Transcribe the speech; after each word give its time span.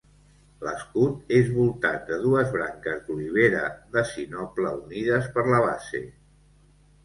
L'escut 0.67 1.29
és 1.39 1.51
voltat 1.57 2.07
de 2.13 2.17
dues 2.23 2.49
branques 2.57 3.05
d'olivera 3.11 3.61
de 3.99 4.07
sinople 4.15 4.75
unides 4.83 5.33
per 5.39 5.49
la 5.55 5.65
base. 5.71 6.07